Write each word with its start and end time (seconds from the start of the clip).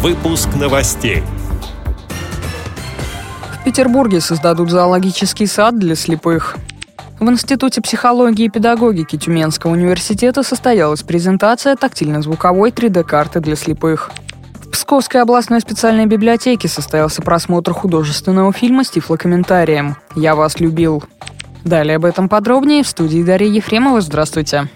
Выпуск 0.00 0.50
новостей. 0.54 1.24
В 3.60 3.64
Петербурге 3.64 4.20
создадут 4.20 4.70
зоологический 4.70 5.48
сад 5.48 5.76
для 5.76 5.96
слепых. 5.96 6.56
В 7.18 7.28
Институте 7.28 7.80
психологии 7.80 8.44
и 8.44 8.48
педагогики 8.48 9.18
Тюменского 9.18 9.72
университета 9.72 10.44
состоялась 10.44 11.02
презентация 11.02 11.74
тактильно-звуковой 11.74 12.70
3D-карты 12.70 13.40
для 13.40 13.56
слепых. 13.56 14.12
В 14.62 14.68
Псковской 14.68 15.20
областной 15.20 15.60
специальной 15.60 16.06
библиотеке 16.06 16.68
состоялся 16.68 17.20
просмотр 17.20 17.72
художественного 17.72 18.52
фильма 18.52 18.84
с 18.84 18.90
тифлокомментарием 18.90 19.96
«Я 20.14 20.36
вас 20.36 20.60
любил». 20.60 21.02
Далее 21.64 21.96
об 21.96 22.04
этом 22.04 22.28
подробнее 22.28 22.84
в 22.84 22.86
студии 22.86 23.24
Дарья 23.24 23.48
Ефремова. 23.48 24.00
Здравствуйте. 24.00 24.68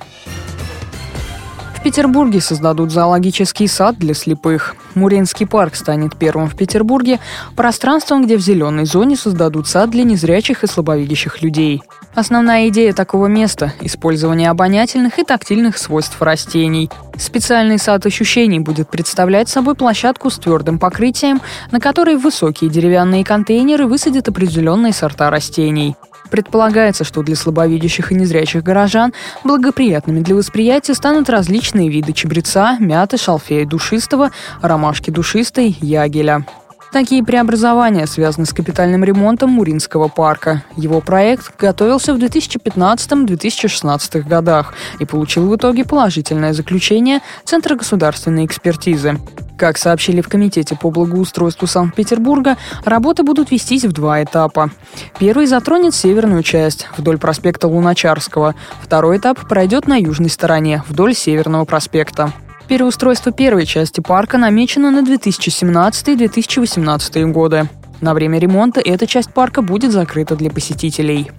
В 1.82 1.84
Петербурге 1.84 2.40
создадут 2.40 2.92
зоологический 2.92 3.66
сад 3.66 3.98
для 3.98 4.14
слепых. 4.14 4.76
Муренский 4.94 5.48
парк 5.48 5.74
станет 5.74 6.16
первым 6.16 6.48
в 6.48 6.56
Петербурге 6.56 7.18
пространством, 7.56 8.24
где 8.24 8.36
в 8.36 8.40
зеленой 8.40 8.84
зоне 8.84 9.16
создадут 9.16 9.66
сад 9.66 9.90
для 9.90 10.04
незрячих 10.04 10.62
и 10.62 10.68
слабовидящих 10.68 11.42
людей. 11.42 11.82
Основная 12.14 12.68
идея 12.68 12.92
такого 12.92 13.26
места– 13.26 13.74
использование 13.80 14.48
обонятельных 14.50 15.18
и 15.18 15.24
тактильных 15.24 15.76
свойств 15.76 16.22
растений. 16.22 16.88
Специальный 17.18 17.78
сад 17.78 18.06
ощущений 18.06 18.60
будет 18.60 18.88
представлять 18.88 19.48
собой 19.48 19.74
площадку 19.74 20.30
с 20.30 20.38
твердым 20.38 20.78
покрытием, 20.78 21.40
на 21.72 21.80
которой 21.80 22.16
высокие 22.16 22.70
деревянные 22.70 23.24
контейнеры 23.24 23.88
высадят 23.88 24.28
определенные 24.28 24.92
сорта 24.92 25.30
растений. 25.30 25.96
Предполагается, 26.32 27.04
что 27.04 27.22
для 27.22 27.36
слабовидящих 27.36 28.10
и 28.10 28.14
незрячих 28.14 28.64
горожан 28.64 29.12
благоприятными 29.44 30.20
для 30.20 30.34
восприятия 30.34 30.94
станут 30.94 31.28
различные 31.28 31.90
виды 31.90 32.14
чабреца, 32.14 32.78
мяты, 32.80 33.18
шалфея 33.18 33.66
душистого, 33.66 34.30
ромашки 34.62 35.10
душистой, 35.10 35.76
ягеля. 35.82 36.46
Такие 36.90 37.22
преобразования 37.22 38.06
связаны 38.06 38.46
с 38.46 38.54
капитальным 38.54 39.04
ремонтом 39.04 39.50
Муринского 39.50 40.08
парка. 40.08 40.64
Его 40.74 41.02
проект 41.02 41.54
готовился 41.58 42.14
в 42.14 42.16
2015-2016 42.16 44.26
годах 44.26 44.72
и 45.00 45.04
получил 45.04 45.50
в 45.50 45.56
итоге 45.56 45.84
положительное 45.84 46.54
заключение 46.54 47.20
Центра 47.44 47.76
государственной 47.76 48.46
экспертизы. 48.46 49.18
Как 49.56 49.78
сообщили 49.78 50.20
в 50.20 50.28
Комитете 50.28 50.76
по 50.76 50.90
благоустройству 50.90 51.66
Санкт-Петербурга, 51.66 52.58
работы 52.84 53.22
будут 53.22 53.50
вестись 53.50 53.84
в 53.84 53.92
два 53.92 54.22
этапа. 54.22 54.70
Первый 55.18 55.46
затронет 55.46 55.94
северную 55.94 56.42
часть, 56.42 56.88
вдоль 56.96 57.18
проспекта 57.18 57.68
Луначарского. 57.68 58.54
Второй 58.80 59.18
этап 59.18 59.46
пройдет 59.48 59.86
на 59.86 59.96
южной 59.96 60.30
стороне, 60.30 60.82
вдоль 60.88 61.14
Северного 61.14 61.64
проспекта. 61.64 62.32
Переустройство 62.68 63.32
первой 63.32 63.66
части 63.66 64.00
парка 64.00 64.38
намечено 64.38 64.90
на 64.90 65.00
2017-2018 65.00 67.30
годы. 67.30 67.68
На 68.00 68.14
время 68.14 68.38
ремонта 68.38 68.80
эта 68.80 69.06
часть 69.06 69.32
парка 69.32 69.62
будет 69.62 69.92
закрыта 69.92 70.34
для 70.34 70.50
посетителей. 70.50 71.30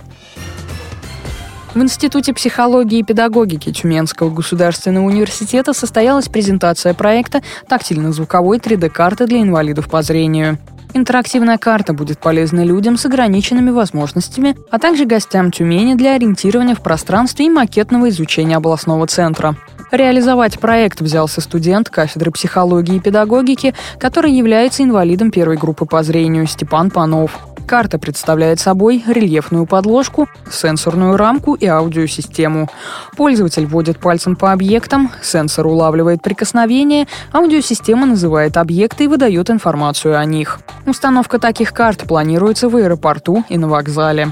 В 1.74 1.82
Институте 1.82 2.34
психологии 2.34 3.00
и 3.00 3.04
педагогики 3.04 3.72
Тюменского 3.72 4.30
государственного 4.30 5.06
университета 5.06 5.74
состоялась 5.74 6.30
презентация 6.30 6.94
проекта 6.94 7.42
тактильно-звуковой 7.68 8.60
3D-карты 8.60 9.26
для 9.26 9.42
инвалидов 9.42 9.90
по 9.90 10.04
зрению. 10.04 10.60
Интерактивная 10.94 11.58
карта 11.58 11.94
будет 11.94 12.20
полезна 12.20 12.64
людям 12.64 12.96
с 12.96 13.08
ограниченными 13.08 13.72
возможностями, 13.72 14.56
а 14.70 14.78
также 14.78 15.06
гостям 15.06 15.52
Тюмени 15.52 15.96
для 15.96 16.14
ориентирования 16.14 16.76
в 16.76 16.82
пространстве 16.82 17.48
и 17.48 17.50
макетного 17.50 18.10
изучения 18.10 18.58
областного 18.58 19.08
центра. 19.08 19.56
Реализовать 19.92 20.60
проект 20.60 21.02
взялся 21.02 21.42
студент 21.42 21.90
кафедры 21.90 22.30
психологии 22.30 22.98
и 22.98 23.00
педагогики, 23.00 23.74
который 23.98 24.32
является 24.32 24.84
инвалидом 24.84 25.32
первой 25.32 25.58
группы 25.58 25.86
по 25.86 26.04
зрению 26.04 26.46
Степан 26.46 26.92
Панов. 26.92 27.53
Карта 27.66 27.98
представляет 27.98 28.60
собой 28.60 29.04
рельефную 29.08 29.66
подложку, 29.66 30.28
сенсорную 30.52 31.18
рамку 31.18 31.56
и 31.56 31.66
аудиосистему. 31.66 32.70
Пользователь 33.16 33.66
вводит 33.66 34.00
пальцем 34.00 34.36
по 34.36 34.52
объектам, 34.52 35.12
сенсор 35.22 35.68
улавливает 35.68 36.22
прикосновение, 36.22 37.08
аудиосистема 37.32 38.06
называет 38.06 38.58
объекты 38.58 39.06
и 39.06 39.08
выдает 39.08 39.50
информацию 39.50 40.18
о 40.18 40.26
них. 40.26 40.60
Установка 40.86 41.40
таких 41.40 41.74
карт 41.74 42.04
планируется 42.08 42.70
в 42.70 42.76
аэропорту 42.76 43.44
и 43.50 43.58
на 43.58 43.68
вокзале. 43.68 44.32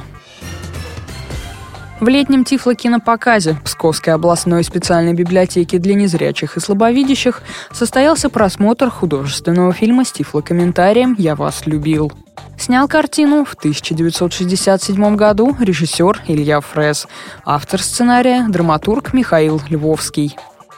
В 2.02 2.08
летнем 2.08 2.44
тифлокинопоказе 2.46 3.58
Псковской 3.64 4.16
областной 4.16 4.64
специальной 4.64 5.14
библиотеки 5.14 5.78
для 5.78 5.94
незрячих 5.94 6.58
и 6.58 6.60
слабовидящих 6.60 7.44
состоялся 7.72 8.28
просмотр 8.28 8.90
художественного 8.90 9.72
фильма 9.72 10.04
с 10.04 10.12
тифлокомментарием 10.12 11.16
«Я 11.20 11.36
вас 11.36 11.68
любил». 11.68 12.12
Снял 12.58 12.88
картину 12.88 13.46
в 13.46 13.54
1967 13.54 15.16
году 15.16 15.56
режиссер 15.60 16.24
Илья 16.28 16.60
Фрес, 16.62 17.08
автор 17.46 17.80
сценария– 17.80 18.48
драматург 18.50 19.14
Михаил 19.14 19.62
Львовский. 19.70 20.36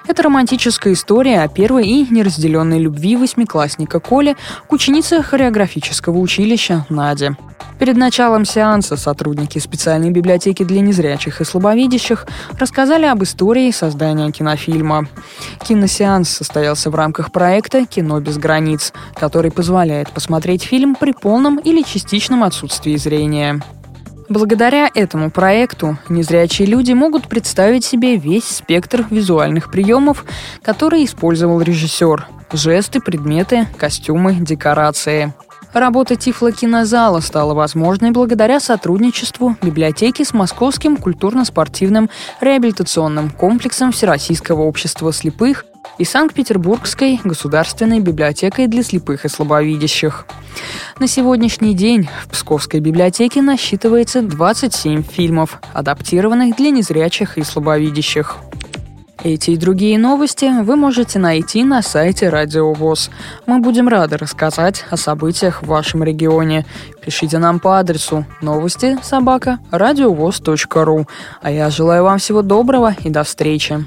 Это 0.07 0.23
романтическая 0.23 0.93
история 0.93 1.41
о 1.41 1.47
первой 1.47 1.87
и 1.87 2.07
неразделенной 2.13 2.79
любви 2.79 3.15
восьмиклассника 3.15 3.99
Коли 3.99 4.35
к 4.67 4.73
ученице 4.73 5.21
хореографического 5.21 6.17
училища 6.17 6.85
Наде– 6.89 7.35
Перед 7.79 7.97
началом 7.97 8.45
сеанса 8.45 8.95
сотрудники 8.95 9.59
специальной 9.59 10.11
библиотеки 10.11 10.63
для 10.63 10.81
незрячих 10.81 11.41
и 11.41 11.43
слабовидящих 11.43 12.25
рассказали 12.57 13.05
об 13.05 13.23
истории 13.23 13.71
создания 13.71 14.31
кинофильма. 14.31 15.07
Киносеанс 15.67 16.29
состоялся 16.29 16.89
в 16.89 16.95
рамках 16.95 17.31
проекта 17.31 17.85
«Кино 17.85 18.19
без 18.19 18.37
границ», 18.37 18.93
который 19.15 19.51
позволяет 19.51 20.11
посмотреть 20.11 20.63
фильм 20.63 20.95
при 20.95 21.13
полном 21.13 21.57
или 21.57 21.81
частичном 21.81 22.43
отсутствии 22.43 22.95
зрения. 22.95 23.61
Благодаря 24.29 24.89
этому 24.93 25.31
проекту 25.31 25.97
незрячие 26.09 26.67
люди 26.67 26.93
могут 26.93 27.27
представить 27.27 27.83
себе 27.83 28.15
весь 28.15 28.45
спектр 28.45 29.05
визуальных 29.09 29.71
приемов, 29.71 30.25
которые 30.61 31.05
использовал 31.05 31.61
режиссер– 31.61 32.27
жесты, 32.53 32.99
предметы, 33.01 33.67
костюмы, 33.77 34.35
декорации– 34.35 35.33
Работа 35.73 36.15
Тифлокинозала 36.15 37.19
стала 37.19 37.55
возможной 37.55 38.11
благодаря 38.11 38.59
сотрудничеству 38.59 39.57
библиотеки 39.59 40.23
с 40.23 40.31
Московским 40.31 40.97
культурно-спортивным 40.97 42.11
реабилитационным 42.41 43.31
комплексом 43.31 43.91
Всероссийского 43.91 44.61
общества 44.61 45.11
слепых 45.11 45.65
и 45.97 46.05
Санкт-Петербургской 46.05 47.19
государственной 47.23 47.99
библиотекой 47.99 48.67
для 48.67 48.83
слепых 48.83 49.25
и 49.25 49.29
слабовидящих. 49.29 50.25
На 50.99 51.07
сегодняшний 51.07 51.73
день 51.73 52.09
в 52.23 52.29
Псковской 52.29 52.79
библиотеке 52.79 53.41
насчитывается 53.41 54.21
27 54.21 55.03
фильмов, 55.03 55.59
адаптированных 55.73 56.55
для 56.55 56.69
незрячих 56.69 57.37
и 57.37 57.43
слабовидящих. 57.43 58.37
Эти 59.23 59.51
и 59.51 59.57
другие 59.57 59.97
новости 59.97 60.51
вы 60.63 60.75
можете 60.75 61.17
найти 61.17 61.63
на 61.63 61.81
сайте 61.81 62.27
Радио 62.27 62.73
ВОЗ. 62.73 63.09
Мы 63.45 63.59
будем 63.59 63.87
рады 63.87 64.17
рассказать 64.17 64.83
о 64.89 64.97
событиях 64.97 65.63
в 65.63 65.67
вашем 65.67 66.03
регионе. 66.03 66.65
Пишите 67.01 67.37
нам 67.37 67.61
по 67.61 67.79
адресу 67.79 68.25
новости 68.41 68.97
собака 69.01 69.59
ру. 70.83 71.07
А 71.41 71.51
я 71.51 71.69
желаю 71.69 72.03
вам 72.03 72.17
всего 72.17 72.41
доброго 72.41 72.95
и 73.01 73.09
до 73.09 73.23
встречи. 73.23 73.85